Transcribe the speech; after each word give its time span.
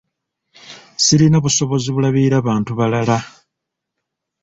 Sirina 1.09 1.43
busobozi 1.47 1.97
bulabirira 1.99 2.43
bantu 2.51 2.81
balala. 2.83 3.23